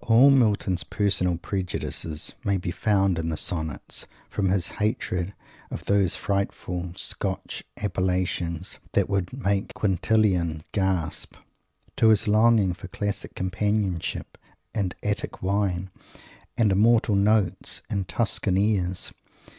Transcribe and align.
All 0.00 0.30
Milton's 0.30 0.84
personal 0.84 1.36
prejudices 1.36 2.32
may 2.44 2.56
be 2.56 2.70
found 2.70 3.18
in 3.18 3.28
the 3.28 3.36
Sonnets, 3.36 4.06
from 4.30 4.48
his 4.48 4.68
hatred 4.80 5.34
of 5.70 5.84
those 5.84 6.16
frightful 6.16 6.92
Scotch 6.96 7.62
appellations 7.76 8.78
that 8.92 9.10
would 9.10 9.34
"make 9.34 9.74
Quintlian 9.74 10.62
gasp" 10.72 11.36
to 11.98 12.08
his 12.08 12.26
longing 12.26 12.72
for 12.72 12.88
Classic 12.88 13.34
companionship 13.34 14.38
and 14.72 14.94
"Attic 15.02 15.42
wine" 15.42 15.90
and 16.56 16.72
"immortal 16.72 17.14
notes" 17.14 17.82
and 17.90 18.08
"Tuscan 18.08 18.56
airs"! 18.56 19.12